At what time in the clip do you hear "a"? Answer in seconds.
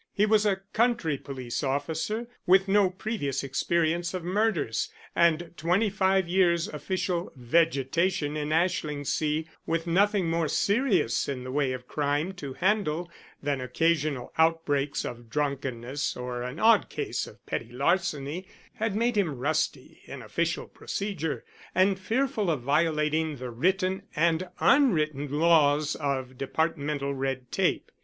0.47-0.55